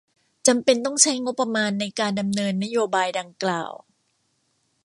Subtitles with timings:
[0.47, 3.71] จำเป็นต้องใช้งบประมาณ ในการดำเนินนโยบายดังกล่าว